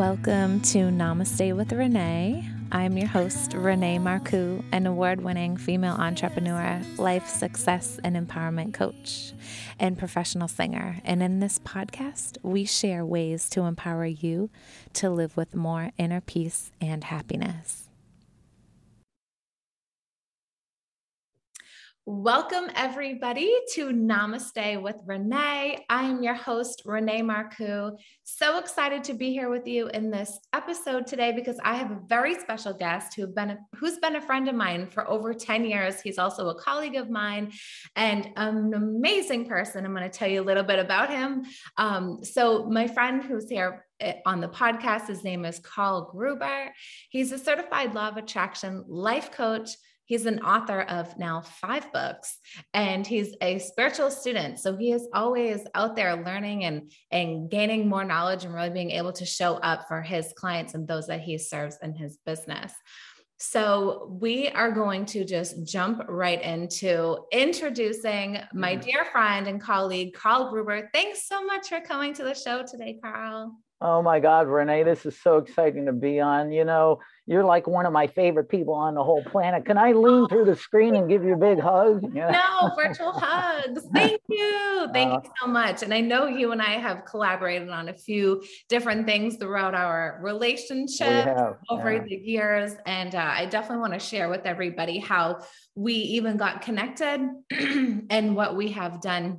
[0.00, 2.48] Welcome to Namaste with Renee.
[2.72, 9.34] I'm your host, Renee Marcoux, an award winning female entrepreneur, life success and empowerment coach,
[9.78, 11.02] and professional singer.
[11.04, 14.48] And in this podcast, we share ways to empower you
[14.94, 17.89] to live with more inner peace and happiness.
[22.06, 25.84] Welcome, everybody, to Namaste with Renee.
[25.90, 27.94] I am your host, Renee Marcoux.
[28.24, 32.00] So excited to be here with you in this episode today because I have a
[32.06, 36.00] very special guest who been who's been a friend of mine for over 10 years.
[36.00, 37.52] He's also a colleague of mine
[37.96, 39.84] and an amazing person.
[39.84, 41.44] I'm going to tell you a little bit about him.
[41.76, 46.72] Um, so, my friend who's here eh, on the podcast, his name is Carl Gruber.
[47.10, 49.76] He's a certified law of attraction life coach
[50.10, 52.36] He's an author of now five books
[52.74, 54.58] and he's a spiritual student.
[54.58, 58.90] So he is always out there learning and, and gaining more knowledge and really being
[58.90, 62.72] able to show up for his clients and those that he serves in his business.
[63.38, 68.80] So, we are going to just jump right into introducing my mm-hmm.
[68.82, 70.90] dear friend and colleague, Carl Gruber.
[70.92, 73.56] Thanks so much for coming to the show today, Carl.
[73.82, 76.52] Oh my God, Renee, this is so exciting to be on.
[76.52, 77.00] You know,
[77.30, 79.64] you're like one of my favorite people on the whole planet.
[79.64, 82.04] Can I lean through the screen and give you a big hug?
[82.12, 82.32] Yeah.
[82.32, 83.86] No, virtual hugs.
[83.94, 84.88] Thank you.
[84.92, 85.84] Thank uh, you so much.
[85.84, 90.18] And I know you and I have collaborated on a few different things throughout our
[90.22, 92.02] relationship have, over yeah.
[92.02, 92.72] the years.
[92.84, 95.38] And uh, I definitely want to share with everybody how
[95.76, 97.20] we even got connected
[98.10, 99.38] and what we have done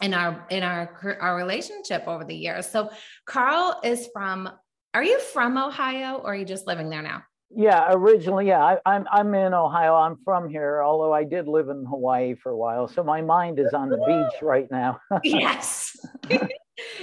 [0.00, 2.68] in our in our our relationship over the years.
[2.68, 2.90] So
[3.26, 4.48] Carl is from
[4.94, 7.22] are you from Ohio or are you just living there now?
[7.50, 9.94] Yeah, originally, yeah, I, I'm I'm in Ohio.
[9.94, 12.88] I'm from here, although I did live in Hawaii for a while.
[12.88, 15.00] So my mind is on the beach right now.
[15.24, 15.96] yes,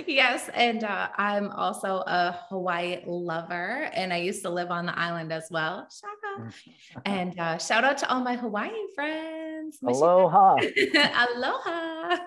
[0.05, 4.97] yes, and uh, I'm also a Hawaii lover, and I used to live on the
[4.97, 5.87] island as well.
[6.37, 6.53] Mm.
[7.05, 9.79] and uh, shout out to all my Hawaii friends.
[9.83, 10.57] Aloha.
[11.33, 12.17] Aloha.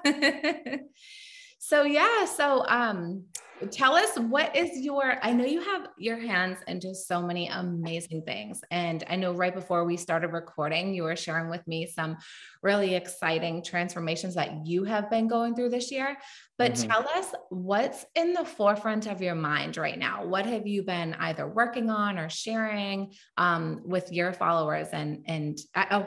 [1.60, 3.26] so yeah, so um
[3.70, 8.22] tell us what is your i know you have your hands into so many amazing
[8.22, 12.16] things and i know right before we started recording you were sharing with me some
[12.62, 16.16] really exciting transformations that you have been going through this year
[16.56, 16.88] but mm-hmm.
[16.88, 21.14] tell us what's in the forefront of your mind right now what have you been
[21.20, 26.06] either working on or sharing um, with your followers and and uh, oh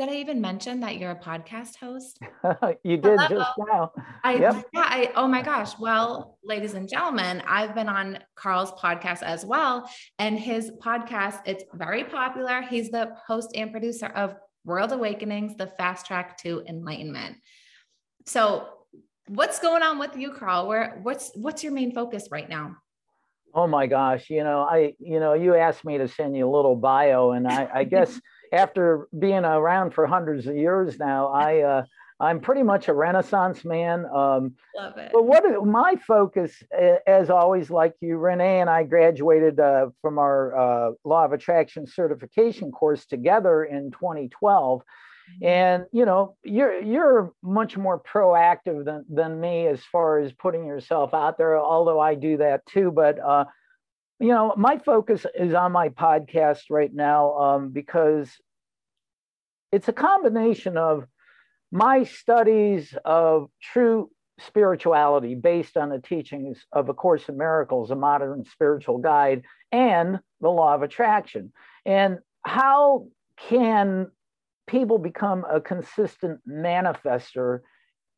[0.00, 2.18] did I even mention that you're a podcast host?
[2.84, 3.28] you did Hello.
[3.28, 3.92] just now.
[4.24, 4.64] I, yep.
[4.72, 5.78] yeah, I, oh my gosh.
[5.78, 9.90] Well, ladies and gentlemen, I've been on Carl's podcast as well.
[10.18, 12.62] And his podcast, it's very popular.
[12.62, 17.36] He's the host and producer of World Awakenings, the fast track to enlightenment.
[18.24, 18.68] So
[19.28, 20.66] what's going on with you, Carl?
[20.66, 22.76] Where what's what's your main focus right now?
[23.52, 26.50] Oh my gosh, you know, I, you know, you asked me to send you a
[26.50, 28.18] little bio, and I, I guess
[28.52, 31.84] after being around for hundreds of years now, I uh,
[32.20, 34.04] I'm pretty much a Renaissance man.
[34.04, 35.10] Um, Love it.
[35.12, 36.62] But what my focus,
[37.06, 41.86] as always, like you, Renee and I graduated uh, from our uh, Law of Attraction
[41.86, 45.46] certification course together in 2012 mm-hmm.
[45.46, 50.66] and you know you're you're much more proactive than than me as far as putting
[50.66, 53.44] yourself out there although i do that too but uh,
[54.20, 58.30] you know, my focus is on my podcast right now um, because
[59.72, 61.06] it's a combination of
[61.72, 67.96] my studies of true spirituality based on the teachings of A Course in Miracles, a
[67.96, 69.42] modern spiritual guide,
[69.72, 71.52] and the law of attraction.
[71.86, 73.06] And how
[73.48, 74.10] can
[74.66, 77.60] people become a consistent manifester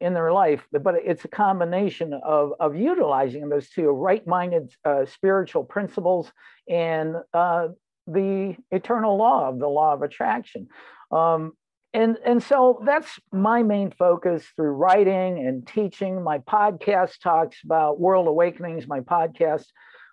[0.02, 5.04] in their life, but it's a combination of, of utilizing those two right minded uh,
[5.06, 6.32] spiritual principles
[6.68, 7.68] and uh,
[8.06, 10.68] the eternal law of the law of attraction.
[11.10, 11.52] Um,
[11.94, 16.22] and, and so that's my main focus through writing and teaching.
[16.22, 18.88] My podcast talks about world awakenings.
[18.88, 19.66] My podcast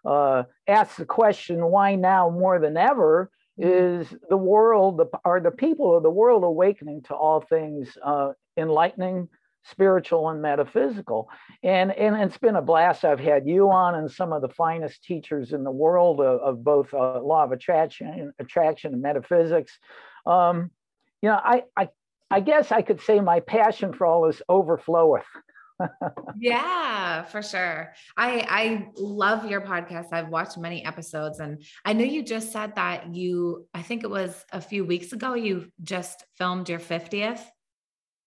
[0.06, 3.32] uh, asks the question, why now more than ever?
[3.60, 4.06] Mm-hmm.
[4.06, 8.32] Is the world, the, are the people of the world awakening to all things uh,
[8.56, 9.28] enlightening,
[9.70, 11.30] spiritual and metaphysical.
[11.64, 13.06] And, and it's been a blast.
[13.06, 16.64] I've had you on and some of the finest teachers in the world of, of
[16.64, 19.78] both uh, law of attraction, attraction and metaphysics.
[20.26, 20.72] Um,
[21.22, 21.90] you know, I, I,
[22.32, 25.24] I guess I could say my passion for all this overfloweth.
[26.38, 27.94] yeah, for sure.
[28.18, 30.08] I I love your podcast.
[30.12, 34.10] I've watched many episodes and I know you just said that you I think it
[34.10, 37.42] was a few weeks ago you just filmed your 50th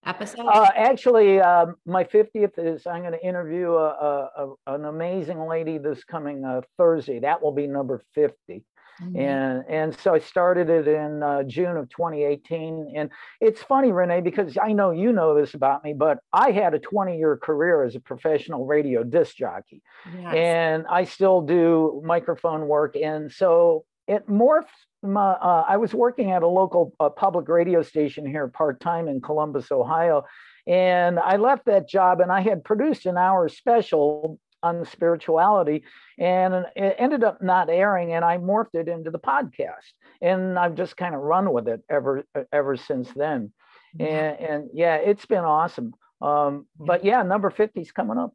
[0.05, 0.47] episode?
[0.47, 4.29] Uh, actually, um, my 50th is I'm going to interview a, a,
[4.67, 7.21] a, an amazing lady this coming uh, Thursday.
[7.21, 8.65] That will be number 50.
[9.01, 9.17] Mm-hmm.
[9.19, 12.93] And and so I started it in uh, June of 2018.
[12.95, 13.11] And
[13.41, 16.79] it's funny, Renee, because I know you know this about me, but I had a
[16.79, 19.83] 20 year career as a professional radio disc jockey,
[20.15, 20.35] yes.
[20.35, 22.97] and I still do microphone work.
[22.97, 24.67] And so it morphed.
[25.03, 29.09] My, uh, I was working at a local uh, public radio station here part time
[29.09, 30.25] in Columbus, Ohio.
[30.67, 35.83] And I left that job and I had produced an hour special on spirituality
[36.21, 39.91] and it ended up not airing and i morphed it into the podcast.
[40.21, 43.53] And i've just kind of run with it ever ever since then.
[43.99, 45.95] And, and yeah it's been awesome.
[46.21, 48.35] Um, but yeah number 50 is coming up.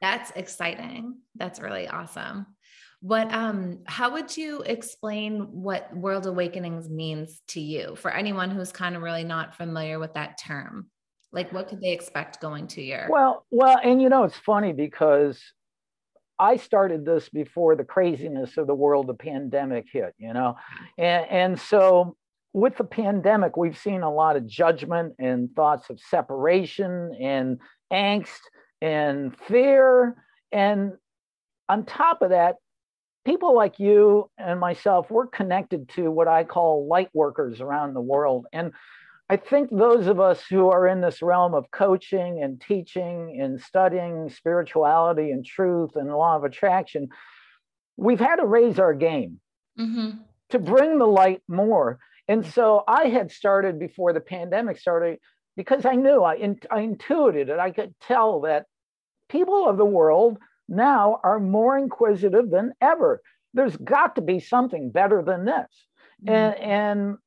[0.00, 1.16] That's exciting.
[1.34, 2.46] That's really awesome
[3.04, 8.72] what um how would you explain what world awakenings means to you for anyone who's
[8.72, 10.86] kind of really not familiar with that term
[11.30, 14.72] like what could they expect going to your well well and you know it's funny
[14.72, 15.38] because
[16.38, 20.56] I started this before the craziness of the world, the pandemic hit, you know?
[20.98, 22.16] And, and so
[22.52, 27.60] with the pandemic, we've seen a lot of judgment and thoughts of separation and
[27.92, 28.40] angst
[28.82, 30.16] and fear.
[30.50, 30.94] And
[31.68, 32.56] on top of that,
[33.24, 38.00] people like you and myself, we're connected to what I call light workers around the
[38.00, 38.46] world.
[38.52, 38.72] And
[39.30, 43.60] I think those of us who are in this realm of coaching and teaching and
[43.60, 47.08] studying spirituality and truth and law of attraction,
[47.96, 49.40] we've had to raise our game
[49.78, 50.18] mm-hmm.
[50.50, 51.98] to bring the light more.
[52.28, 55.18] And so I had started before the pandemic started
[55.56, 57.58] because I knew I, in, I intuited it.
[57.58, 58.66] I could tell that
[59.30, 60.38] people of the world
[60.68, 63.20] now are more inquisitive than ever.
[63.52, 65.86] There's got to be something better than this.
[66.24, 66.34] Mm-hmm.
[66.34, 67.18] And, and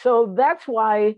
[0.00, 1.16] so that's why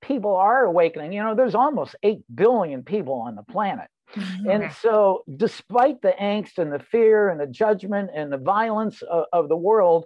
[0.00, 1.12] people are awakening.
[1.12, 3.88] You know, there's almost 8 billion people on the planet.
[4.14, 4.50] Mm-hmm.
[4.50, 9.24] And so, despite the angst and the fear and the judgment and the violence of,
[9.32, 10.04] of, the world,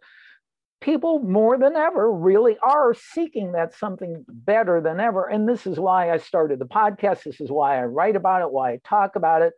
[0.81, 5.27] people more than ever really are seeking that something better than ever.
[5.27, 7.25] And this is why I started the podcast.
[7.25, 9.55] This is why I write about it, why I talk about it,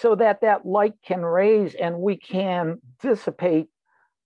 [0.00, 3.68] so that that light can raise and we can dissipate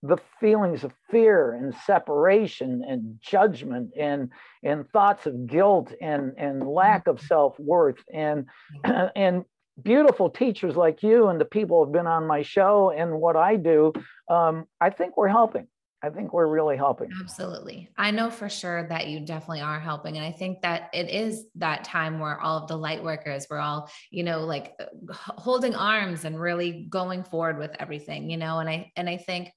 [0.03, 4.29] the feelings of fear and separation and judgment and
[4.63, 8.03] and thoughts of guilt and and lack of self-worth.
[8.13, 8.45] And
[9.15, 9.45] and
[9.81, 13.35] beautiful teachers like you and the people who have been on my show and what
[13.35, 13.91] I do
[14.29, 15.67] um, I think we're helping
[16.05, 17.09] I think we're really helping.
[17.19, 17.89] Absolutely.
[17.97, 20.17] I know for sure that you definitely are helping.
[20.17, 23.57] And I think that it is that time where all of the light workers, we're
[23.57, 28.59] all, you know, like uh, holding arms and really going forward with everything, you know,
[28.59, 29.51] and I, and I think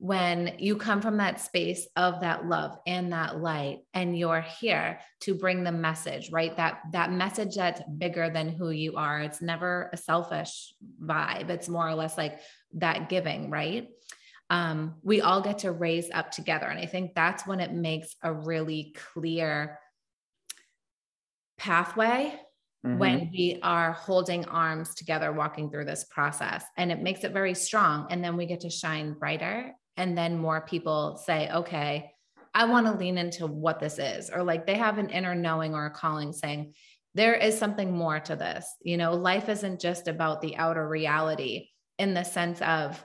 [0.00, 5.00] when you come from that space of that love and that light and you're here
[5.18, 9.42] to bring the message right that that message that's bigger than who you are it's
[9.42, 12.38] never a selfish vibe it's more or less like
[12.72, 13.88] that giving right
[14.50, 16.66] um, we all get to raise up together.
[16.66, 19.78] And i think that's when it makes a really clear
[21.58, 22.38] pathway
[22.86, 22.98] Mm-hmm.
[22.98, 26.64] when we are holding arms together walking through this process.
[26.76, 28.06] And it makes it very strong.
[28.08, 29.72] And then we get to shine brighter.
[29.96, 32.12] And then more people say okay
[32.54, 34.30] i want to lean into what this is.
[34.30, 36.74] Or like they have an inner knowing or a calling saying
[37.16, 38.64] there is something more to this.
[38.80, 43.04] You know life isn't just about the outer reality in the sense of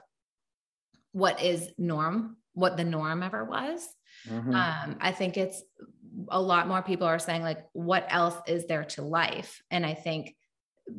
[1.13, 3.87] what is norm what the norm ever was
[4.27, 4.53] mm-hmm.
[4.53, 5.63] um, i think it's
[6.29, 9.93] a lot more people are saying like what else is there to life and i
[9.93, 10.35] think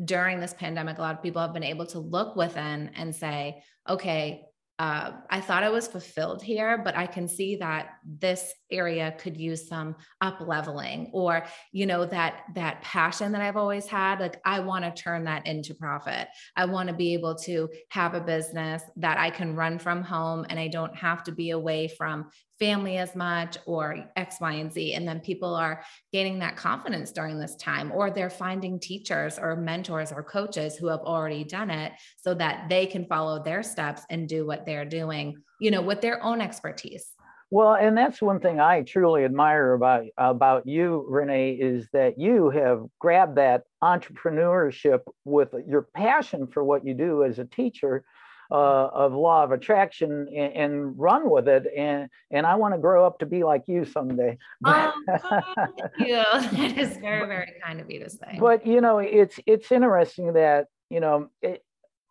[0.04, 3.62] during this pandemic a lot of people have been able to look within and say
[3.88, 4.44] okay
[4.78, 9.36] uh, I thought I was fulfilled here, but I can see that this area could
[9.36, 14.20] use some up leveling or, you know, that, that passion that I've always had.
[14.20, 16.28] Like, I want to turn that into profit.
[16.56, 20.46] I want to be able to have a business that I can run from home
[20.48, 24.72] and I don't have to be away from family as much or X, Y, and
[24.72, 24.94] Z.
[24.94, 29.56] And then people are gaining that confidence during this time, or they're finding teachers or
[29.56, 34.02] mentors or coaches who have already done it so that they can follow their steps
[34.08, 37.10] and do what they're doing, you know, with their own expertise.
[37.54, 42.50] Well, and that's one thing I truly admire about about you, Renee, is that you
[42.50, 48.02] have grabbed that entrepreneurship with your passion for what you do as a teacher
[48.50, 51.66] uh, of law of attraction and, and, run with it.
[51.76, 54.36] And and I want to grow up to be like you someday.
[54.64, 56.16] Oh, thank you.
[56.58, 58.36] That is very very kind of you to say.
[58.36, 61.62] But you know, it's it's interesting that you know it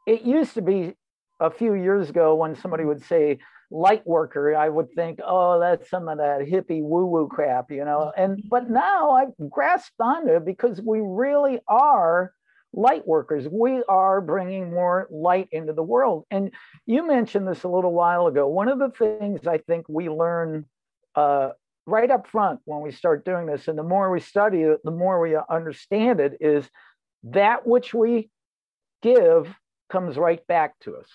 [0.07, 0.93] it used to be
[1.41, 3.39] a few years ago when somebody would say
[3.73, 7.83] light worker, I would think, oh, that's some of that hippie woo woo crap, you
[7.83, 8.13] know.
[8.15, 12.33] And but now I've grasped onto it because we really are
[12.71, 13.47] light workers.
[13.51, 16.25] We are bringing more light into the world.
[16.29, 16.53] And
[16.85, 18.47] you mentioned this a little while ago.
[18.47, 20.65] One of the things I think we learn
[21.15, 21.49] uh,
[21.87, 24.91] right up front when we start doing this, and the more we study it, the
[24.91, 26.69] more we understand it, is
[27.23, 28.29] that which we
[29.01, 29.53] give
[29.89, 31.07] comes right back to us.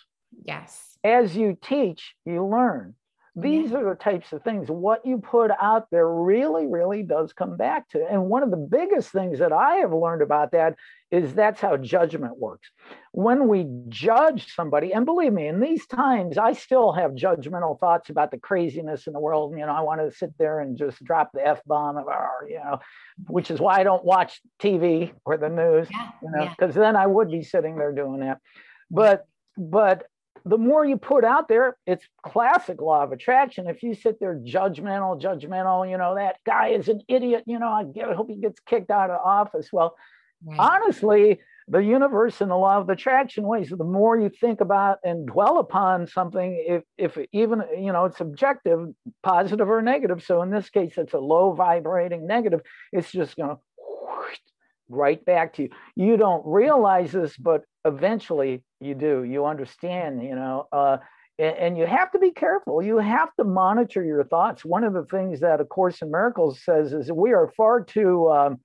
[0.44, 0.98] Yes.
[1.04, 2.94] As you teach, you learn.
[3.40, 3.78] These yeah.
[3.78, 4.68] are the types of things.
[4.68, 8.04] What you put out there really, really does come back to.
[8.04, 10.74] And one of the biggest things that I have learned about that
[11.12, 12.68] is that's how judgment works.
[13.12, 18.10] When we judge somebody, and believe me, in these times, I still have judgmental thoughts
[18.10, 19.52] about the craziness in the world.
[19.56, 22.46] You know, I want to sit there and just drop the F bomb, of our,
[22.48, 22.80] you know,
[23.28, 26.82] which is why I don't watch TV or the news, yeah, you know, because yeah.
[26.82, 28.38] then I would be sitting there doing that.
[28.90, 29.26] But,
[29.56, 30.06] but
[30.48, 33.66] the more you put out there, it's classic law of attraction.
[33.66, 37.68] If you sit there judgmental, judgmental, you know, that guy is an idiot, you know,
[37.68, 39.68] I hope he gets kicked out of office.
[39.72, 39.94] Well,
[40.44, 40.58] Right.
[40.58, 45.26] Honestly, the universe and the law of attraction ways, the more you think about and
[45.26, 48.88] dwell upon something, if, if even, you know, it's objective,
[49.22, 50.22] positive or negative.
[50.22, 52.60] So in this case, it's a low vibrating negative,
[52.92, 53.58] it's just going to
[54.88, 55.68] right back to you.
[55.96, 59.24] You don't realize this, but eventually you do.
[59.24, 60.68] You understand, you know.
[60.72, 60.98] Uh,
[61.38, 62.82] and, you have to be careful.
[62.82, 64.64] You have to monitor your thoughts.
[64.64, 68.28] One of the things that A Course in Miracles says is we are far too
[68.28, 68.60] um,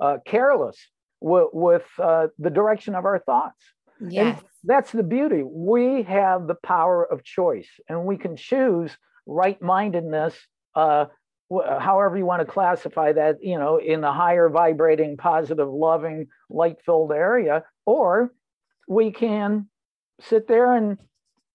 [0.00, 0.76] uh, careless
[1.20, 3.62] with, with uh, the direction of our thoughts.
[4.00, 4.38] Yes.
[4.38, 5.42] And that's the beauty.
[5.44, 8.96] We have the power of choice and we can choose
[9.26, 10.34] right mindedness,
[10.74, 11.06] uh,
[11.50, 16.76] however you want to classify that, you know, in the higher vibrating, positive, loving, light
[16.84, 18.32] filled area, or
[18.88, 19.68] we can
[20.20, 20.98] sit there and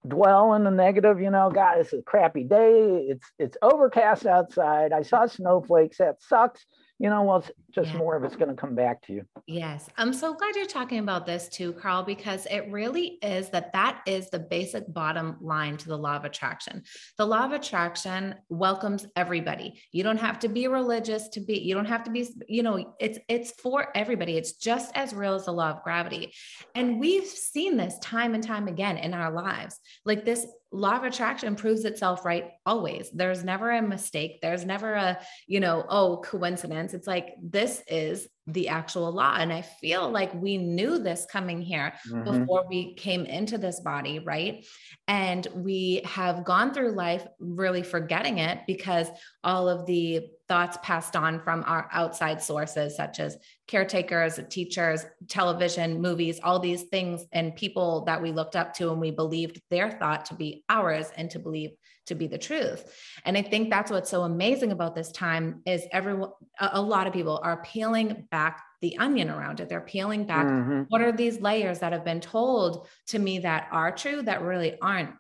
[0.08, 3.06] dwell in the negative you know god it's a crappy day.
[3.10, 4.92] It's it's overcast outside.
[4.92, 5.98] I saw snowflakes.
[5.98, 6.66] That sucks.
[7.00, 7.98] You know, well, just yeah.
[7.98, 9.26] more of it's going to come back to you.
[9.48, 9.90] Yes.
[9.98, 14.02] I'm so glad you're talking about this too, Carl, because it really is that that
[14.06, 16.84] is the basic bottom line to the law of attraction.
[17.18, 19.82] The law of attraction welcomes everybody.
[19.92, 22.96] You don't have to be religious to be, you don't have to be, you know,
[23.00, 24.38] it's, it's for everybody.
[24.38, 26.34] It's just as real as the law of gravity.
[26.76, 29.80] And we've seen this time and time again in our lives.
[30.06, 34.96] Like this law of attraction proves itself right always there's never a mistake there's never
[34.96, 40.10] a you know oh coincidence it's like this is the actual law and i feel
[40.10, 42.24] like we knew this coming here mm-hmm.
[42.24, 44.66] before we came into this body right
[45.08, 49.08] and we have gone through life really forgetting it because
[49.44, 56.02] all of the thoughts passed on from our outside sources, such as caretakers, teachers, television,
[56.02, 59.90] movies, all these things, and people that we looked up to and we believed their
[59.90, 61.72] thought to be ours and to believe
[62.06, 62.84] to be the truth.
[63.26, 67.14] And I think that's what's so amazing about this time is everyone, a lot of
[67.14, 69.70] people are peeling back the onion around it.
[69.70, 70.82] They're peeling back mm-hmm.
[70.90, 74.76] what are these layers that have been told to me that are true that really
[74.82, 75.12] aren't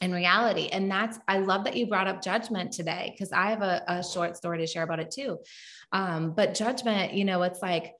[0.00, 0.68] in reality.
[0.68, 4.02] And that's, I love that you brought up judgment today because I have a, a,
[4.02, 5.36] short story to share about it too.
[5.92, 7.92] Um, but judgment, you know, it's like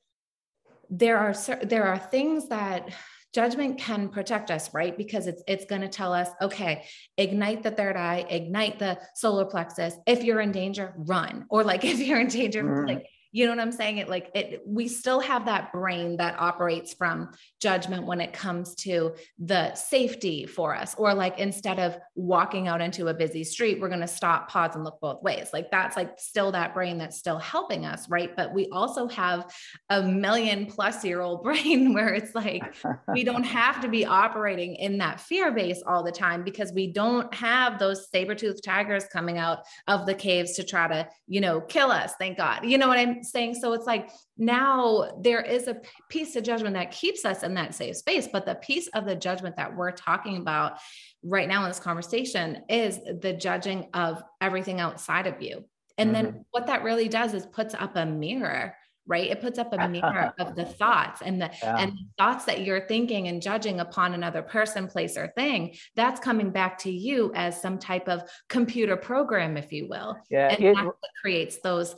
[0.88, 2.88] there are there are things that
[3.34, 6.86] judgment can protect us right because it's it's going to tell us okay
[7.18, 11.84] ignite the third eye ignite the solar plexus if you're in danger run or like
[11.92, 12.88] if you're in danger mm.
[12.88, 13.98] like you know what i'm saying?
[13.98, 17.30] It like it we still have that brain that operates from
[17.60, 20.94] judgment when it comes to the safety for us.
[20.96, 24.74] Or like instead of walking out into a busy street we're going to stop pause
[24.74, 25.50] and look both ways.
[25.52, 28.34] Like that's like still that brain that's still helping us right?
[28.34, 29.52] But we also have
[29.90, 32.62] a million plus year old brain where it's like
[33.12, 36.92] we don't have to be operating in that fear base all the time because we
[36.92, 41.60] don't have those saber-toothed tigers coming out of the caves to try to you know
[41.60, 42.64] kill us thank god.
[42.64, 43.54] You know what i'm saying?
[43.54, 47.74] So it's like now there is a piece of judgment that keeps us in that
[47.74, 48.28] safe space.
[48.30, 50.78] But the piece of the judgment that we're talking about
[51.22, 55.64] right now in this conversation is the judging of everything outside of you.
[55.96, 56.24] And mm-hmm.
[56.24, 58.74] then what that really does is puts up a mirror
[59.08, 61.76] right it puts up a mirror of the thoughts and the yeah.
[61.78, 66.20] and the thoughts that you're thinking and judging upon another person place or thing that's
[66.20, 70.62] coming back to you as some type of computer program if you will yeah and
[70.62, 71.96] it, that's what creates those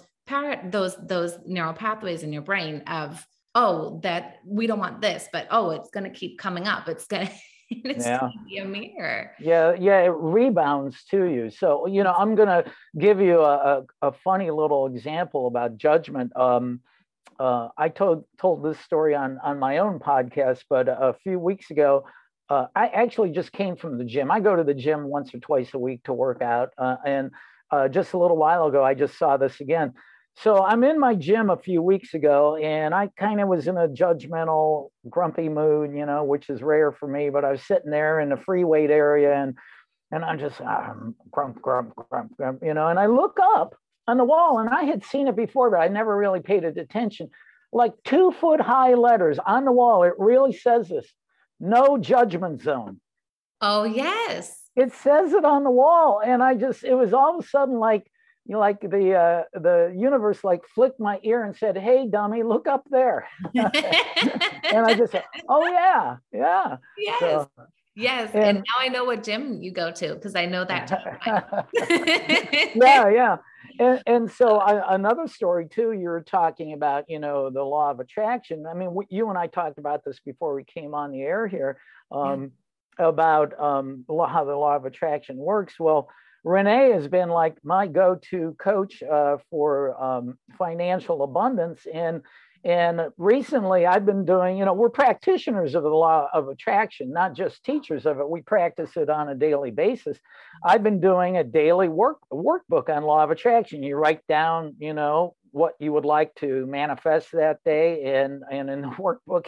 [0.71, 5.47] those those neural pathways in your brain of oh that we don't want this but
[5.51, 7.33] oh it's going to keep coming up it's going to
[7.71, 8.29] it's yeah.
[8.49, 12.65] be a mirror yeah yeah it rebounds to you so you know i'm going to
[12.99, 16.81] give you a, a, a, funny little example about judgment um,
[17.39, 21.71] uh, i told told this story on on my own podcast but a few weeks
[21.71, 22.05] ago
[22.51, 24.29] uh, I actually just came from the gym.
[24.29, 26.71] I go to the gym once or twice a week to work out.
[26.77, 27.31] Uh, and
[27.71, 29.95] uh, just a little while ago, I just saw this again.
[30.43, 33.77] So I'm in my gym a few weeks ago, and I kind of was in
[33.77, 37.29] a judgmental, grumpy mood, you know, which is rare for me.
[37.29, 39.59] But I was sitting there in the free weight area, and
[40.11, 42.89] and I'm just um, grump, grump, grump, grump, you know.
[42.89, 43.75] And I look up
[44.09, 46.79] on the wall, and I had seen it before, but I never really paid it
[46.79, 47.29] attention.
[47.71, 50.05] Like two foot high letters on the wall.
[50.05, 51.07] It really says this:
[51.61, 52.99] no judgment zone.
[53.61, 54.57] Oh yes.
[54.75, 57.79] It says it on the wall, and I just it was all of a sudden
[57.79, 58.11] like
[58.47, 62.43] you know, like the uh, the universe like flicked my ear and said, "Hey, dummy,
[62.43, 67.21] look up there." and I just said, "Oh yeah, yeah." Yes.
[67.21, 67.51] So,
[67.95, 68.31] yes.
[68.35, 70.91] And, and, now I know what gym you go to because I know that.
[72.75, 73.37] yeah, yeah.
[73.79, 75.93] And, and so I, another story too.
[75.93, 78.67] You were talking about, you know, the law of attraction.
[78.67, 81.47] I mean, we, you and I talked about this before we came on the air
[81.47, 81.79] here
[82.11, 82.53] um,
[82.99, 83.07] yeah.
[83.07, 85.79] about um, how the law of attraction works.
[85.79, 86.09] Well
[86.45, 92.23] Renee has been like my go-to coach uh, for um, financial abundance, and
[92.63, 94.59] and recently I've been doing.
[94.59, 98.29] You know, we're practitioners of the law of attraction, not just teachers of it.
[98.29, 100.19] We practice it on a daily basis.
[100.65, 103.83] I've been doing a daily work workbook on law of attraction.
[103.83, 108.71] You write down, you know, what you would like to manifest that day and and
[108.71, 108.89] in the
[109.29, 109.47] workbook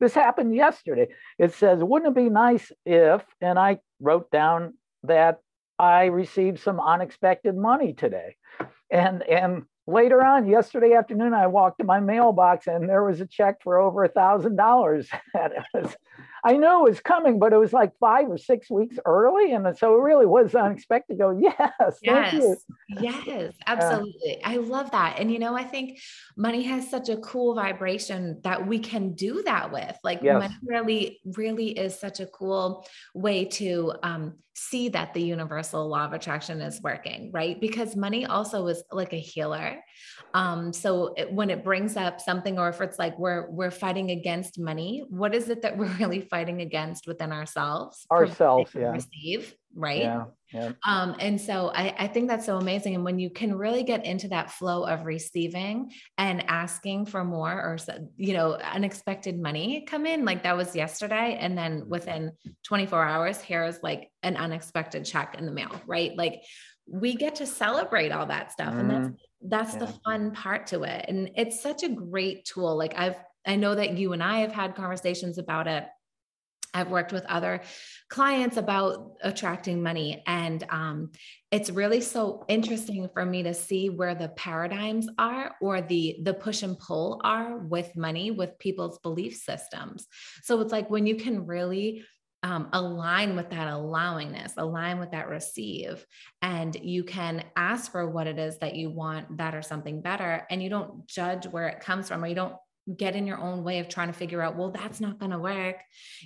[0.00, 1.06] this happened yesterday
[1.38, 4.74] it says wouldn't it be nice if and i wrote down
[5.04, 5.38] that
[5.78, 8.36] I received some unexpected money today.
[8.90, 13.26] And and later on yesterday afternoon i walked to my mailbox and there was a
[13.26, 15.08] check for over a thousand dollars
[16.44, 19.76] i knew it was coming but it was like five or six weeks early and
[19.76, 22.56] so it really was unexpected go yes yes.
[22.88, 24.42] Yes absolutely.
[24.42, 25.98] Uh, i love that and you know i think
[26.36, 30.40] money has such a cool vibration that we can do that with like yes.
[30.40, 36.06] money really really is such a cool way to um, see that the universal law
[36.06, 37.60] of attraction is working right?
[37.60, 39.78] Because money also is like a healer
[40.36, 44.10] um, so it, when it brings up something, or if it's like we're we're fighting
[44.10, 48.06] against money, what is it that we're really fighting against within ourselves?
[48.10, 48.92] Ourselves, yeah.
[48.92, 50.02] Receive, right?
[50.02, 50.24] Yeah.
[50.52, 50.72] Yeah.
[50.86, 52.94] Um, and so I, I think that's so amazing.
[52.94, 57.50] And when you can really get into that flow of receiving and asking for more
[57.52, 57.76] or,
[58.16, 61.36] you know, unexpected money come in, like that was yesterday.
[61.40, 66.16] And then within 24 hours, here is like an unexpected check in the mail, right?
[66.16, 66.42] Like
[66.86, 68.72] we get to celebrate all that stuff.
[68.72, 68.80] Mm.
[68.80, 69.80] And that's mm-hmm that's yeah.
[69.80, 73.74] the fun part to it and it's such a great tool like i've i know
[73.74, 75.84] that you and i have had conversations about it
[76.76, 77.62] I've worked with other
[78.10, 81.10] clients about attracting money, and um,
[81.50, 86.34] it's really so interesting for me to see where the paradigms are, or the the
[86.34, 90.06] push and pull are with money, with people's belief systems.
[90.42, 92.04] So it's like when you can really
[92.42, 96.04] um, align with that allowingness, align with that receive,
[96.42, 100.46] and you can ask for what it is that you want, that or something better,
[100.50, 102.54] and you don't judge where it comes from, or you don't
[102.94, 105.38] get in your own way of trying to figure out, well, that's not going to
[105.38, 105.76] work.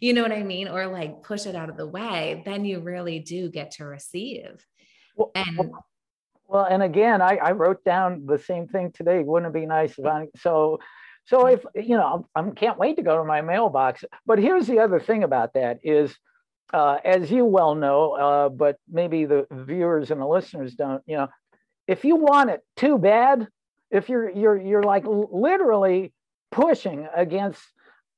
[0.01, 0.69] You know what I mean?
[0.69, 2.43] Or like push it out of the way.
[2.45, 4.65] Then you really do get to receive.
[5.17, 5.73] Well, and
[6.47, 9.21] well, and again, I, I wrote down the same thing today.
[9.21, 10.81] Wouldn't it be nice if I so
[11.27, 14.05] so if you know, I can't wait to go to my mailbox.
[14.27, 16.15] But here's the other thing about that is,
[16.73, 21.03] uh, as you well know, uh, but maybe the viewers and the listeners don't.
[21.07, 21.29] You know,
[21.87, 23.47] if you want it too bad,
[23.91, 26.13] if you're you're you're like literally
[26.51, 27.61] pushing against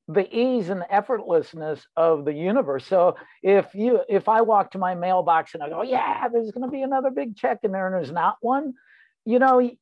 [0.09, 2.87] the ease and effortlessness of the universe.
[2.87, 6.67] So if you if I walk to my mailbox and I go, yeah, there's going
[6.67, 8.75] to be another big check in there, and there's not one,
[9.25, 9.77] you know, you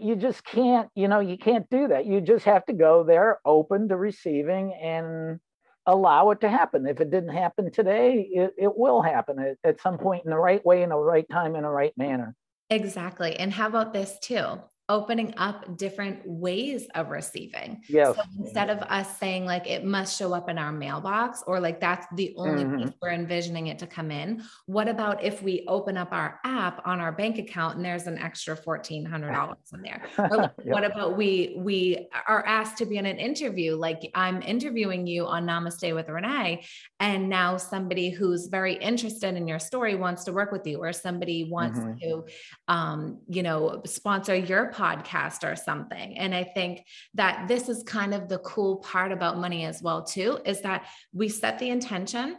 [0.00, 2.06] you just can't you know you can't do that.
[2.06, 5.40] You just have to go there open to receiving and
[5.84, 6.86] allow it to happen.
[6.86, 10.38] If it didn't happen today it, it will happen at, at some point in the
[10.38, 12.34] right way in the right time in the right manner.
[12.70, 13.36] Exactly.
[13.36, 17.82] And how about this too opening up different ways of receiving.
[17.88, 18.14] Yes.
[18.14, 21.80] So instead of us saying like it must show up in our mailbox or like
[21.80, 22.76] that's the only mm-hmm.
[22.76, 26.86] place we're envisioning it to come in, what about if we open up our app
[26.86, 30.02] on our bank account and there's an extra $1400 in there?
[30.18, 34.40] Or like, what about we we are asked to be in an interview like I'm
[34.40, 36.64] interviewing you on Namaste with Renee
[37.00, 40.92] and now somebody who's very interested in your story wants to work with you or
[40.92, 41.98] somebody wants mm-hmm.
[41.98, 42.24] to
[42.68, 46.18] um you know sponsor your podcast or something.
[46.18, 46.84] And I think
[47.14, 50.86] that this is kind of the cool part about money as well too is that
[51.12, 52.36] we set the intention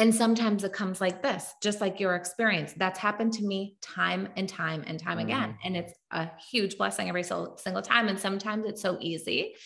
[0.00, 2.72] and sometimes it comes like this, just like your experience.
[2.74, 5.24] That's happened to me time and time and time mm.
[5.24, 5.58] again.
[5.62, 8.08] And it's a huge blessing every single time.
[8.08, 9.56] And sometimes it's so easy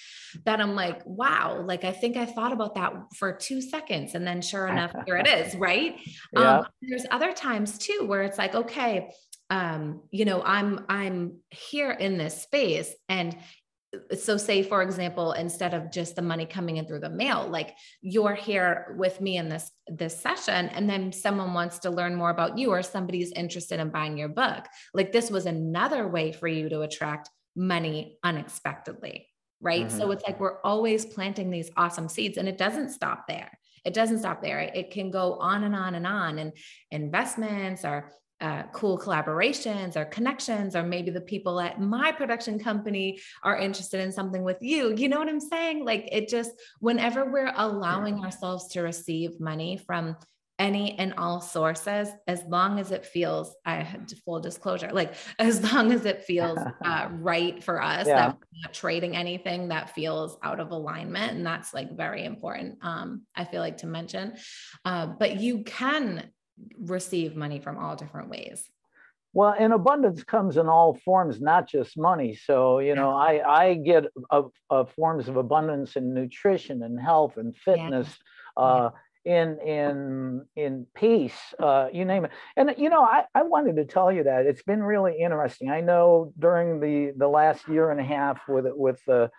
[0.45, 4.17] that I'm like, wow, like I think I thought about that for two seconds.
[4.17, 5.55] And then sure enough, here it is.
[5.55, 6.01] Right.
[6.33, 6.59] Yeah.
[6.59, 9.11] Um, there's other times too where it's like, okay,
[9.55, 12.93] um, you know, I'm I'm here in this space.
[13.09, 13.37] And
[14.13, 17.77] so say for example instead of just the money coming in through the mail like
[18.03, 22.31] you're here with me in this this session and then someone wants to learn more
[22.31, 24.65] about you or somebody's interested in buying your book
[24.95, 29.29] like this was another way for you to attract money unexpectedly
[29.65, 29.87] right?
[29.87, 29.99] Mm-hmm.
[29.99, 33.51] so it's like we're always planting these awesome seeds and it doesn't stop there.
[33.85, 34.61] It doesn't stop there.
[34.61, 36.53] It can go on and on and on and
[36.91, 43.19] investments or uh, cool collaborations or connections, or maybe the people at my production company
[43.43, 44.95] are interested in something with you.
[44.95, 45.85] You know what I'm saying?
[45.85, 50.17] Like it just, whenever we're allowing ourselves to receive money from
[50.59, 55.73] any and all sources, as long as it feels, I had full disclosure, like as
[55.73, 58.15] long as it feels uh, right for us, yeah.
[58.15, 61.33] that we're not trading anything that feels out of alignment.
[61.33, 64.35] And that's like very important, um, I feel like to mention.
[64.85, 66.31] Uh, but you can
[66.79, 68.69] receive money from all different ways.
[69.33, 72.37] Well and abundance comes in all forms not just money.
[72.37, 77.37] So you know i i get a, a forms of abundance in nutrition and health
[77.37, 78.09] and fitness
[78.57, 78.63] yeah.
[78.63, 78.91] uh
[79.25, 82.31] in in in peace uh you name it.
[82.57, 85.71] And you know I, I wanted to tell you that it's been really interesting.
[85.71, 89.31] I know during the the last year and a half with with the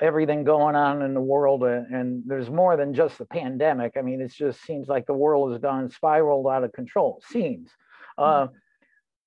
[0.00, 3.92] everything going on in the world and, and, there's more than just the pandemic.
[3.96, 7.70] I mean it just seems like the world has gone spiraled out of control seems.
[8.18, 8.48] Uh,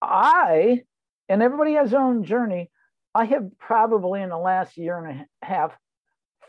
[0.02, 0.82] i
[1.30, 2.70] and everybody has their own journey
[3.16, 5.76] i have probably in the last year and a half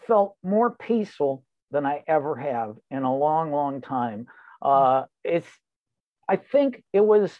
[0.06, 4.26] felt more peaceful than i ever have in a long long time.
[4.60, 5.46] Uh, it's
[6.28, 7.32] i think it was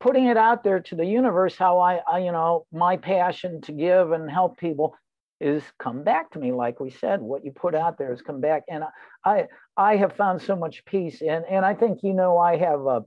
[0.00, 3.72] putting it out there to the universe how I, I you know my passion to
[3.72, 4.96] give and help people
[5.44, 8.40] is come back to me like we said what you put out there has come
[8.40, 8.82] back and
[9.24, 9.44] i
[9.76, 13.02] i have found so much peace and and i think you know i have a,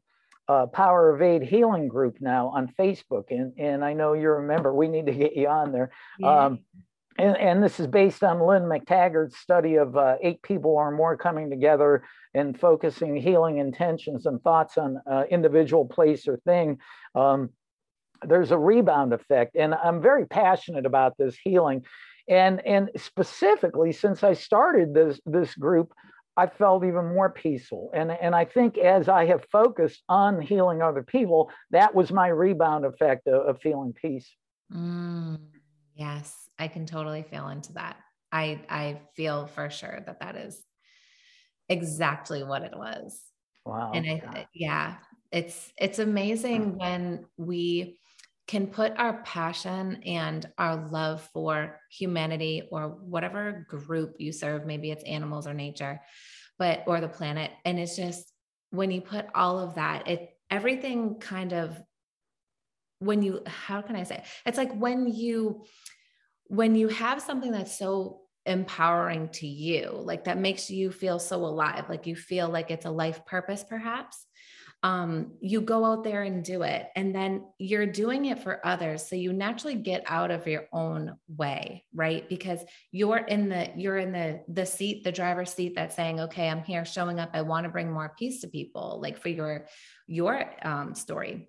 [0.48, 4.48] a Power of Eight healing group now on facebook and and i know you're a
[4.48, 6.46] member we need to get you on there yeah.
[6.46, 6.60] um,
[7.20, 11.18] and, and, this is based on Lynne McTaggart's study of uh, eight people or more
[11.18, 12.04] coming together
[12.36, 16.78] and focusing healing intentions and thoughts on uh, individual place or thing.
[17.16, 17.50] Um,
[18.26, 19.56] there's a rebound effect.
[19.56, 21.86] And I'm very passionate about this healing
[22.28, 25.94] and and specifically since i started this this group
[26.36, 27.90] i felt even more peaceful.
[27.94, 32.28] And and i think as i have focused on healing other people that was my
[32.28, 34.30] rebound effect of, of feeling peace.
[34.74, 35.40] Mm,
[35.96, 37.98] yes i can totally feel into that.
[38.32, 40.62] I i feel for sure that that is
[41.70, 43.20] exactly what it was.
[43.66, 43.92] Wow.
[43.94, 44.96] And i yeah.
[45.32, 48.00] it's it's amazing when we
[48.48, 54.90] can put our passion and our love for humanity or whatever group you serve, maybe
[54.90, 56.00] it's animals or nature,
[56.58, 57.52] but or the planet.
[57.66, 58.32] And it's just
[58.70, 61.78] when you put all of that, it everything kind of
[63.00, 65.66] when you how can I say it's like when you
[66.46, 71.44] when you have something that's so empowering to you, like that makes you feel so
[71.44, 74.26] alive, like you feel like it's a life purpose, perhaps
[74.84, 79.08] um, you go out there and do it and then you're doing it for others
[79.08, 82.60] so you naturally get out of your own way right because
[82.92, 86.64] you're in the you're in the the seat the driver's seat that's saying okay i'm
[86.64, 89.66] here showing up i want to bring more peace to people like for your
[90.06, 91.48] your um, story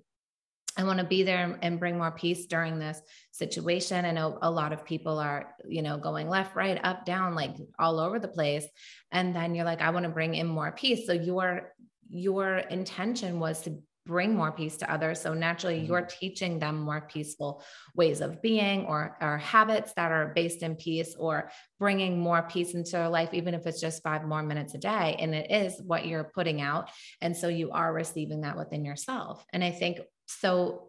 [0.77, 4.05] I want to be there and bring more peace during this situation.
[4.05, 7.57] I know a lot of people are, you know, going left, right, up, down, like
[7.81, 8.65] all over the place.
[9.11, 11.05] And then you're like, I want to bring in more peace.
[11.05, 11.73] So you're
[12.11, 15.21] your intention was to bring more peace to others.
[15.21, 15.87] So naturally, mm-hmm.
[15.87, 17.63] you're teaching them more peaceful
[17.95, 22.73] ways of being or, or habits that are based in peace or bringing more peace
[22.75, 25.17] into their life, even if it's just five more minutes a day.
[25.21, 26.91] And it is what you're putting out.
[27.21, 29.45] And so you are receiving that within yourself.
[29.53, 30.87] And I think so.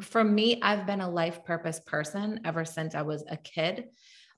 [0.00, 3.86] For me, I've been a life purpose person ever since I was a kid.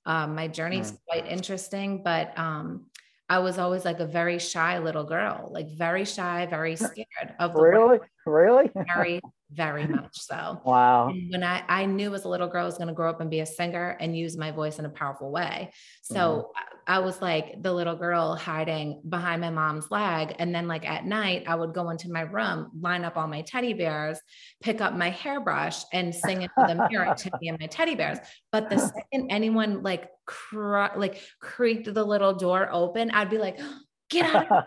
[0.06, 0.98] Um, my journey is mm.
[1.06, 2.86] quite interesting, but um,
[3.30, 7.54] I was always like a very shy little girl, like very shy, very scared of
[7.54, 8.00] the really, world.
[8.26, 9.20] really, very,
[9.52, 10.60] very much so.
[10.64, 11.08] Wow.
[11.08, 13.20] And when I I knew as a little girl I was going to grow up
[13.20, 16.70] and be a singer and use my voice in a powerful way, so mm-hmm.
[16.86, 20.34] I was like the little girl hiding behind my mom's leg.
[20.38, 23.42] And then, like at night, I would go into my room, line up all my
[23.42, 24.18] teddy bears,
[24.60, 28.18] pick up my hairbrush, and sing into the mirror to me and my teddy bears.
[28.50, 28.78] But the
[29.12, 33.60] second anyone like cr- like creaked the little door open, I'd be like,
[34.10, 34.64] "Get out!"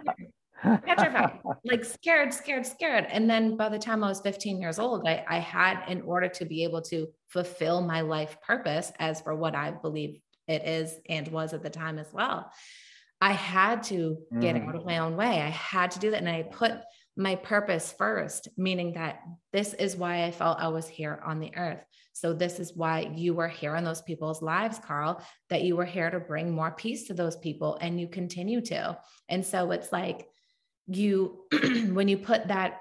[0.63, 3.05] Petrified, like scared, scared, scared.
[3.09, 6.27] And then by the time I was 15 years old, I, I had, in order
[6.29, 10.93] to be able to fulfill my life purpose as for what I believe it is
[11.09, 12.51] and was at the time as well,
[13.21, 14.67] I had to get mm.
[14.67, 15.41] out of my own way.
[15.41, 16.19] I had to do that.
[16.19, 16.73] And I put
[17.15, 19.21] my purpose first, meaning that
[19.51, 21.83] this is why I felt I was here on the earth.
[22.13, 25.85] So, this is why you were here in those people's lives, Carl, that you were
[25.85, 28.97] here to bring more peace to those people, and you continue to.
[29.29, 30.27] And so, it's like
[30.87, 31.45] you,
[31.91, 32.79] when you put that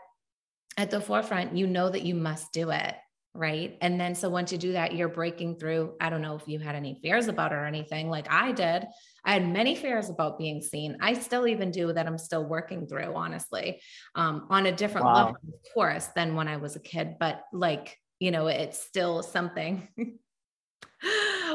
[0.77, 2.95] at the forefront, you know that you must do it.
[3.35, 3.79] Right.
[3.81, 5.95] And then, so once you do that, you're breaking through.
[6.01, 8.87] I don't know if you had any fears about it or anything like I did.
[9.25, 10.99] I had many fears about being seen.
[11.01, 12.07] I still even do that.
[12.07, 13.81] I'm still working through, honestly,
[14.15, 15.15] um, on a different wow.
[15.15, 17.17] level, of course, than when I was a kid.
[17.19, 19.89] But like, you know, it's still something.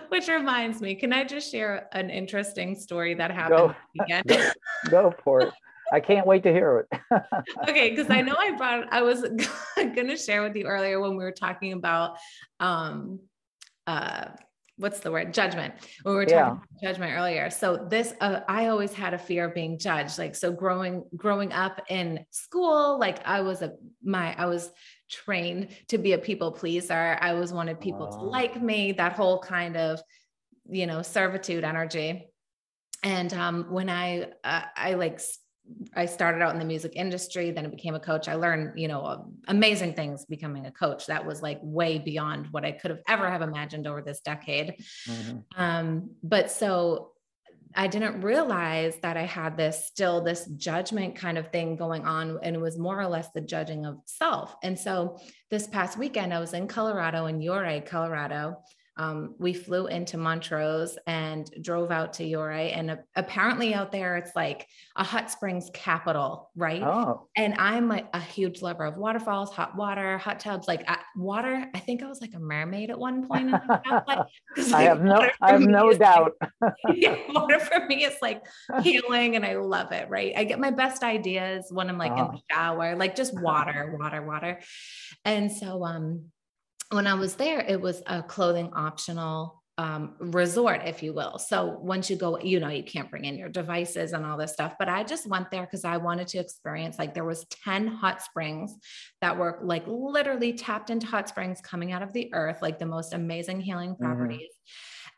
[0.09, 3.75] Which reminds me, can I just share an interesting story that happened
[4.09, 4.41] go,
[4.89, 5.53] go for it.
[5.91, 6.99] I can't wait to hear it.
[7.69, 9.21] okay, because I know I brought I was
[9.75, 12.17] going to share with you earlier when we were talking about
[12.59, 13.19] um
[13.85, 14.25] uh
[14.77, 15.33] what's the word?
[15.33, 15.73] Judgment.
[16.03, 16.51] When we were talking yeah.
[16.51, 17.49] about judgment earlier.
[17.49, 20.17] So this uh, i always had a fear of being judged.
[20.17, 23.73] Like so growing growing up in school like i was a
[24.03, 24.71] my i was
[25.09, 27.17] trained to be a people pleaser.
[27.21, 30.01] I always wanted people to like me that whole kind of
[30.69, 32.27] you know servitude energy.
[33.03, 35.19] And um when i uh, i like
[35.95, 38.27] I started out in the music industry, then I became a coach.
[38.27, 41.07] I learned, you know, amazing things becoming a coach.
[41.07, 44.75] That was like way beyond what I could have ever have imagined over this decade.
[45.07, 45.37] Mm-hmm.
[45.55, 47.11] Um, but so
[47.75, 52.39] I didn't realize that I had this still this judgment kind of thing going on,
[52.41, 54.55] and it was more or less the judging of self.
[54.63, 55.19] And so
[55.51, 58.57] this past weekend, I was in Colorado, in Ouray, Colorado,
[58.97, 62.71] um, we flew into Montrose and drove out to Ouray.
[62.71, 66.81] And uh, apparently, out there, it's like a hot springs capital, right?
[66.81, 67.27] Oh.
[67.35, 71.69] And I'm like a huge lover of waterfalls, hot water, hot tubs, like water.
[71.75, 73.51] I think I was like a mermaid at one point.
[73.51, 73.61] like,
[74.73, 76.33] I have no, I have no doubt.
[76.59, 78.43] Like, yeah, water for me is like
[78.81, 80.09] healing, and I love it.
[80.09, 80.33] Right?
[80.35, 82.25] I get my best ideas when I'm like oh.
[82.25, 84.59] in the shower, like just water, water, water.
[85.23, 86.31] And so, um,
[86.91, 91.37] when I was there, it was a clothing optional um, resort, if you will.
[91.37, 94.53] So once you go, you know, you can't bring in your devices and all this
[94.53, 94.73] stuff.
[94.79, 98.23] But I just went there because I wanted to experience like there was 10 hot
[98.23, 98.75] springs
[99.21, 102.87] that were like literally tapped into hot springs coming out of the earth, like the
[102.87, 104.03] most amazing healing mm-hmm.
[104.03, 104.49] properties.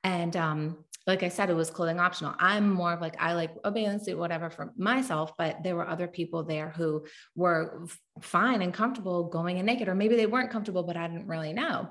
[0.03, 0.11] Mm-hmm.
[0.11, 2.35] And um, like I said, it was clothing optional.
[2.37, 5.89] I'm more of like, I like a bathing suit, whatever for myself, but there were
[5.89, 7.03] other people there who
[7.35, 7.87] were
[8.21, 11.51] fine and comfortable going in naked, or maybe they weren't comfortable, but I didn't really
[11.51, 11.89] know.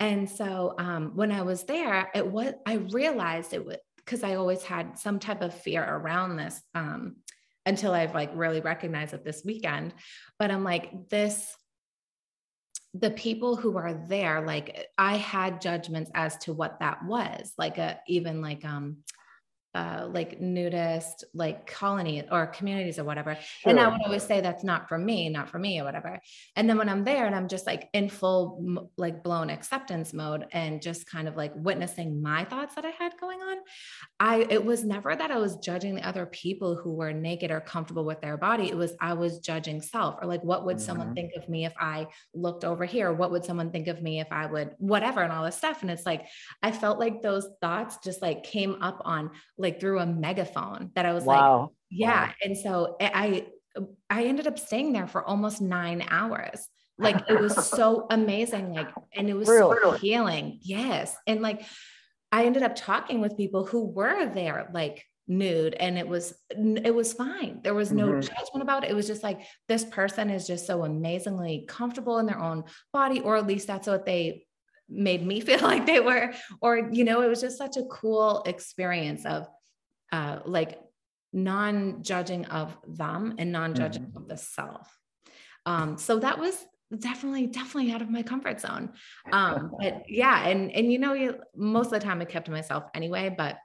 [0.00, 4.34] And so um, when I was there, it was, I realized it was because I
[4.34, 7.16] always had some type of fear around this um,
[7.64, 9.94] until I've like really recognized it this weekend.
[10.36, 11.54] But I'm like, this
[12.94, 17.78] the people who are there like i had judgments as to what that was like
[17.78, 18.98] a even like um
[19.74, 23.70] uh, like nudist like colony or communities or whatever sure.
[23.70, 26.18] and i would always say that's not for me not for me or whatever
[26.56, 30.46] and then when i'm there and i'm just like in full like blown acceptance mode
[30.52, 33.47] and just kind of like witnessing my thoughts that i had going on
[34.20, 37.60] i it was never that i was judging the other people who were naked or
[37.60, 40.84] comfortable with their body it was i was judging self or like what would mm-hmm.
[40.84, 44.20] someone think of me if i looked over here what would someone think of me
[44.20, 46.26] if i would whatever and all this stuff and it's like
[46.62, 51.06] i felt like those thoughts just like came up on like through a megaphone that
[51.06, 51.60] I was wow.
[51.60, 52.26] like, yeah.
[52.26, 52.32] Wow.
[52.44, 53.46] And so I,
[54.10, 56.66] I ended up staying there for almost nine hours.
[56.98, 58.72] Like it was so amazing.
[58.72, 59.76] Like, and it was really?
[59.82, 60.58] so healing.
[60.62, 61.16] Yes.
[61.26, 61.62] And like,
[62.30, 66.94] I ended up talking with people who were there, like nude and it was it
[66.94, 68.20] was fine there was no mm-hmm.
[68.20, 72.24] judgment about it it was just like this person is just so amazingly comfortable in
[72.24, 72.64] their own
[72.94, 74.42] body or at least that's what they
[74.88, 78.42] made me feel like they were or you know it was just such a cool
[78.46, 79.46] experience of
[80.12, 80.80] uh like
[81.34, 84.16] non-judging of them and non-judging mm-hmm.
[84.16, 84.98] of the self
[85.66, 86.56] um so that was
[86.96, 88.90] definitely definitely out of my comfort zone.
[89.32, 92.52] Um but yeah and and you know you, most of the time i kept to
[92.52, 93.58] myself anyway but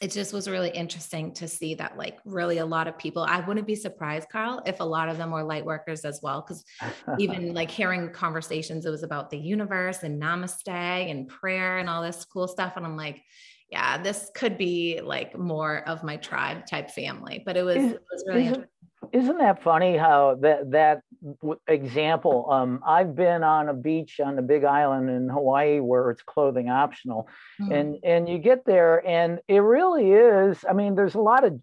[0.00, 3.40] it just was really interesting to see that like really a lot of people i
[3.40, 6.64] wouldn't be surprised carl if a lot of them were light workers as well because
[7.18, 12.02] even like hearing conversations it was about the universe and namaste and prayer and all
[12.02, 13.22] this cool stuff and i'm like
[13.70, 18.02] yeah this could be like more of my tribe type family but it was, it
[18.12, 18.68] was really interesting.
[19.12, 21.02] isn't that funny how that that
[21.66, 22.50] example?
[22.50, 26.68] Um, I've been on a beach on the Big Island in Hawaii where it's clothing
[26.68, 27.28] optional,
[27.60, 27.72] mm-hmm.
[27.72, 30.64] and and you get there and it really is.
[30.68, 31.60] I mean, there's a lot of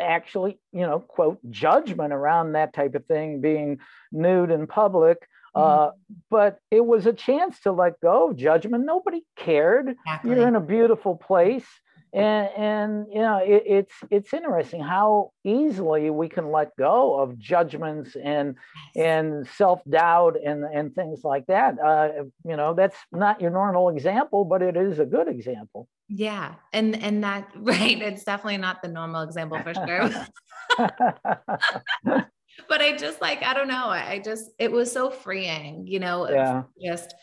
[0.00, 3.78] actually, you know, quote, judgment around that type of thing being
[4.12, 5.28] nude in public.
[5.52, 6.14] Uh, mm-hmm.
[6.30, 8.86] but it was a chance to let go of judgment.
[8.86, 9.88] Nobody cared.
[9.88, 10.30] Exactly.
[10.30, 11.66] You're in a beautiful place
[12.12, 17.38] and and you know it, it's it's interesting how easily we can let go of
[17.38, 18.56] judgments and
[18.96, 21.78] and self-doubt and and things like that.
[21.78, 25.88] Uh, you know that's not your normal example but it is a good example.
[26.08, 26.54] Yeah.
[26.72, 30.10] And and that right it's definitely not the normal example for sure.
[32.68, 36.28] But i just like i don't know i just it was so freeing you know
[36.28, 36.64] yeah.
[36.82, 37.14] just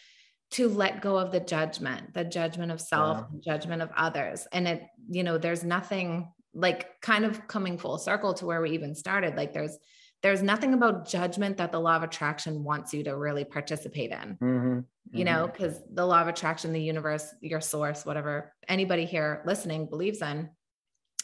[0.51, 3.53] to let go of the judgment, the judgment of self, yeah.
[3.53, 4.47] judgment of others.
[4.51, 8.71] And it, you know, there's nothing like kind of coming full circle to where we
[8.71, 9.35] even started.
[9.35, 9.77] Like there's
[10.23, 14.37] there's nothing about judgment that the law of attraction wants you to really participate in.
[14.41, 14.79] Mm-hmm.
[15.11, 15.95] You know, because mm-hmm.
[15.95, 20.49] the law of attraction, the universe, your source, whatever anybody here listening believes in,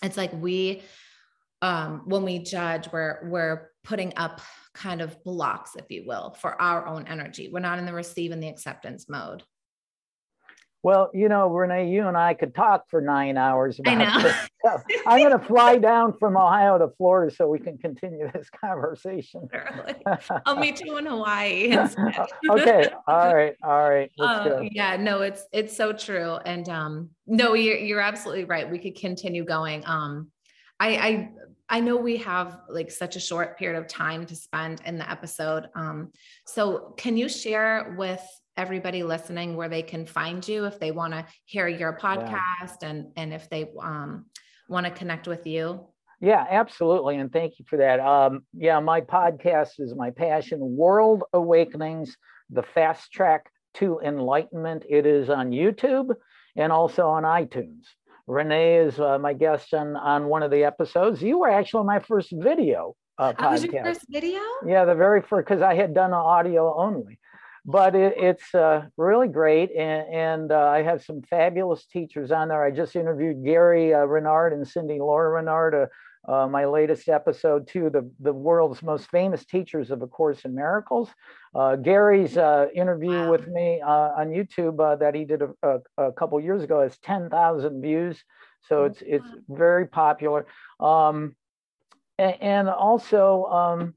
[0.02, 0.84] it's like we
[1.62, 4.42] um when we judge, we're we're putting up
[4.74, 7.50] kind of blocks, if you will, for our own energy.
[7.52, 9.44] We're not in the receive and the acceptance mode.
[10.84, 13.80] Well, you know, Renee, you and I could talk for nine hours.
[13.80, 14.22] About I know.
[14.22, 14.36] This
[15.08, 19.48] I'm going to fly down from Ohio to Florida so we can continue this conversation.
[20.46, 21.78] I'll meet you in Hawaii.
[22.50, 22.90] okay.
[23.08, 23.56] All right.
[23.64, 24.12] All right.
[24.20, 24.98] Uh, yeah.
[24.98, 26.36] No, it's it's so true.
[26.46, 28.70] And um, no, you're you're absolutely right.
[28.70, 29.84] We could continue going.
[29.86, 30.32] Um,
[30.82, 31.30] I, I
[31.70, 35.10] I know we have like such a short period of time to spend in the
[35.10, 35.70] episode.
[35.76, 36.12] Um,
[36.46, 38.22] so can you share with
[38.58, 42.90] everybody listening where they can find you if they want to hear your podcast yeah.
[42.90, 44.26] and and if they um,
[44.70, 45.88] want to connect with you?
[46.22, 47.18] Yeah, absolutely.
[47.18, 48.00] And thank you for that.
[48.00, 52.16] Um, yeah, my podcast is my passion, World Awakenings,
[52.50, 54.86] the fast track to enlightenment.
[54.90, 56.16] It is on YouTube
[56.56, 57.84] and also on iTunes.
[58.28, 61.22] Renee is uh, my guest on, on one of the episodes.
[61.22, 63.52] You were actually my first video uh, podcast.
[63.52, 64.40] was your first video?
[64.66, 67.20] Yeah, the very first, because I had done audio only.
[67.66, 69.72] But it, it's uh, really great.
[69.72, 72.64] And, and uh, I have some fabulous teachers on there.
[72.64, 75.90] I just interviewed Gary uh, Renard and Cindy Lora Renard,
[76.28, 80.56] uh, my latest episode too, the, the world's most famous teachers of A Course in
[80.56, 81.10] Miracles.
[81.54, 85.80] Uh, Gary's uh, interview with me uh, on YouTube uh, that he did a, a,
[85.98, 88.24] a, couple years ago has 10,000 views.
[88.70, 90.46] So oh, it's, it's very popular.
[90.80, 91.36] Um,
[92.18, 93.96] and, and, also, um,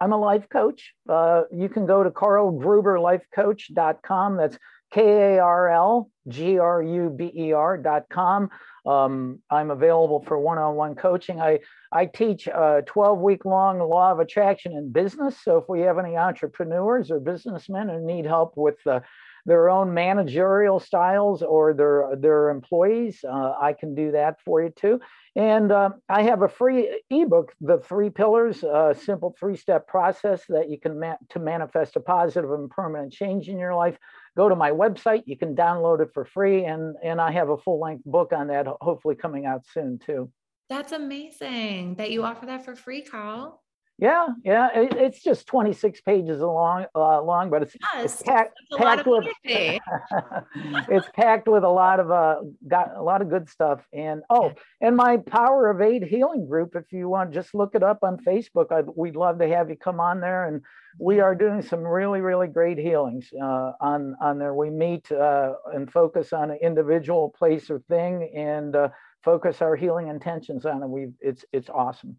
[0.00, 0.92] I'm a life coach.
[1.08, 4.36] Uh, you can go to karlgruberlifecoach.com.
[4.36, 4.58] That's
[4.92, 8.50] K A R L G R U B E R.com.
[8.86, 11.40] Um, I'm available for one-on-one coaching.
[11.40, 11.58] I,
[11.90, 15.36] I teach a 12-week long law of attraction in business.
[15.42, 19.00] So if we have any entrepreneurs or businessmen who need help with uh,
[19.44, 24.70] their own managerial styles or their, their employees, uh, I can do that for you
[24.70, 25.00] too.
[25.34, 30.70] And uh, I have a free ebook, The Three Pillars, a simple three-step process that
[30.70, 33.98] you can ma- to manifest a positive and permanent change in your life
[34.36, 35.22] go to my website.
[35.26, 36.64] You can download it for free.
[36.64, 40.30] And, and I have a full length book on that, hopefully coming out soon too.
[40.68, 43.62] That's amazing that you offer that for free, Karl.
[43.98, 48.58] Yeah, yeah, it, it's just 26 pages long, uh, long, but it's, yes, it's packed,
[48.76, 49.24] packed with
[50.90, 52.36] it's packed with a lot of uh,
[52.68, 53.80] got a lot of good stuff.
[53.94, 56.76] And oh, and my Power of Eight healing group.
[56.76, 58.70] If you want, just look it up on Facebook.
[58.70, 60.60] I'd, we'd love to have you come on there, and
[60.98, 64.54] we are doing some really, really great healings uh, on on there.
[64.54, 68.88] We meet uh, and focus on an individual place or thing, and uh,
[69.24, 70.88] focus our healing intentions on it.
[70.88, 72.18] We it's it's awesome.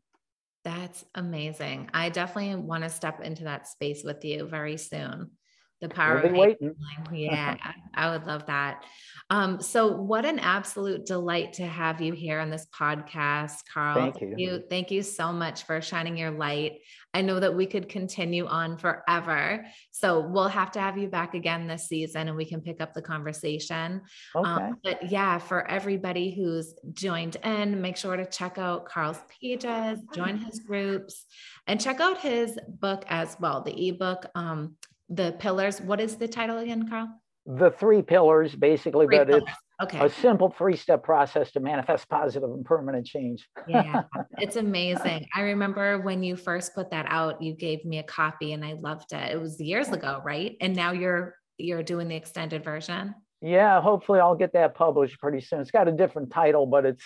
[0.68, 1.90] That's amazing.
[1.94, 5.32] I definitely want to step into that space with you very soon.
[5.82, 6.76] The power of waiting.
[7.13, 7.56] Yeah,
[7.94, 8.84] I would love that.
[9.30, 14.22] Um, so what an absolute delight to have you here on this podcast, carl Thank
[14.22, 14.28] you.
[14.28, 16.80] Thank you, thank you so much for shining your light.
[17.13, 19.66] I know that we could continue on forever.
[19.92, 22.94] So we'll have to have you back again this season and we can pick up
[22.94, 24.02] the conversation.
[24.36, 24.63] Um, okay.
[24.63, 30.00] Um, but yeah, for everybody who's joined in, make sure to check out carl's pages,
[30.13, 31.26] join his groups,
[31.66, 34.76] and check out his book as well, the ebook, um,
[35.10, 35.82] The Pillars.
[35.82, 37.10] What is the title again, Carl?
[37.48, 39.43] the three pillars basically, three but pillars.
[39.48, 40.06] it's okay.
[40.06, 43.48] a simple three-step process to manifest positive and permanent change.
[43.67, 44.04] yeah,
[44.38, 45.25] it's amazing.
[45.34, 48.73] I remember when you first put that out, you gave me a copy and I
[48.73, 49.32] loved it.
[49.32, 50.58] It was years ago, right?
[50.60, 53.15] And now you're you're doing the extended version.
[53.42, 55.62] Yeah, hopefully I'll get that published pretty soon.
[55.62, 57.04] It's got a different title, but it's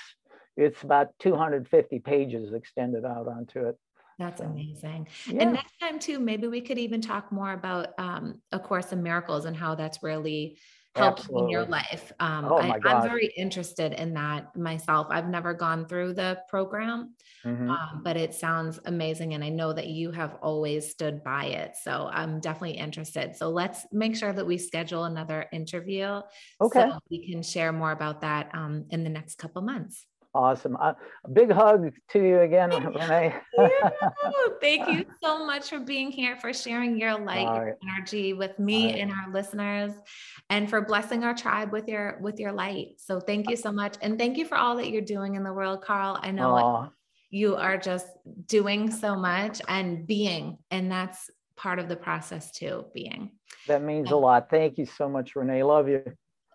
[0.57, 3.77] it's about 250 pages extended out onto it.
[4.21, 5.07] That's amazing.
[5.25, 5.41] Yeah.
[5.41, 9.01] And next time too, maybe we could even talk more about um, A Course in
[9.01, 10.59] Miracles and how that's really
[10.95, 12.11] helped in your life.
[12.19, 15.07] Um, oh my I, am very interested in that myself.
[15.09, 17.71] I've never gone through the program, mm-hmm.
[17.71, 19.33] um, but it sounds amazing.
[19.33, 21.71] And I know that you have always stood by it.
[21.81, 23.35] So I'm definitely interested.
[23.35, 26.21] So let's make sure that we schedule another interview.
[26.61, 26.81] Okay.
[26.81, 30.05] So we can share more about that um, in the next couple months.
[30.33, 30.77] Awesome.
[30.79, 30.93] Uh,
[31.25, 33.35] a big hug to you again, Renee.
[34.61, 37.65] Thank you so much for being here, for sharing your light, right.
[37.65, 39.01] your energy with me right.
[39.01, 39.91] and our listeners,
[40.49, 42.93] and for blessing our tribe with your with your light.
[42.97, 43.95] So thank you so much.
[44.01, 46.17] And thank you for all that you're doing in the world, Carl.
[46.21, 46.91] I know Aww.
[47.29, 48.07] you are just
[48.47, 53.31] doing so much and being, and that's part of the process too, being.
[53.67, 54.49] That means a lot.
[54.49, 55.63] Thank you so much, Renee.
[55.63, 56.03] Love you.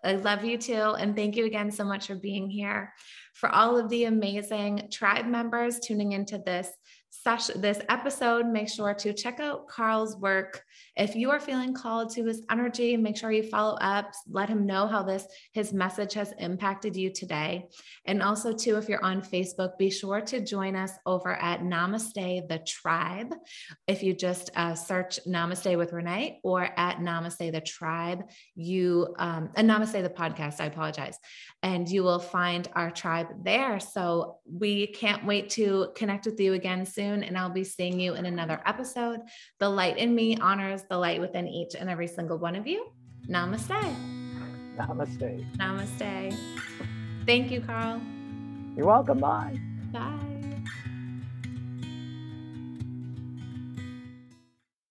[0.03, 0.73] I love you too.
[0.73, 2.93] And thank you again so much for being here.
[3.33, 6.69] For all of the amazing tribe members tuning into this
[7.09, 10.63] session, this episode, make sure to check out Carl's work.
[10.97, 14.65] If you are feeling called to his energy, make sure you follow up, let him
[14.65, 17.67] know how this his message has impacted you today.
[18.05, 22.47] And also, too, if you're on Facebook, be sure to join us over at Namaste
[22.47, 23.35] the Tribe.
[23.87, 28.23] If you just uh, search Namaste with Renee or at Namaste the Tribe,
[28.55, 30.59] you um, and Namaste the podcast.
[30.59, 31.19] I apologize,
[31.61, 33.79] and you will find our tribe there.
[33.79, 38.15] So we can't wait to connect with you again soon, and I'll be seeing you
[38.15, 39.19] in another episode.
[39.59, 42.87] The light in me honors the light within each and every single one of you.
[43.29, 43.95] Namaste.
[44.77, 45.57] Namaste.
[45.57, 46.35] Namaste.
[47.25, 48.01] Thank you, Carl.
[48.75, 49.19] You're welcome.
[49.19, 49.59] Bye.
[49.91, 50.36] Bye.